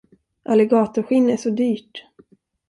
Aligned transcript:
Alligatorskinn 0.45 1.29
är 1.29 1.37
så 1.37 1.49
dyrt. 1.49 2.03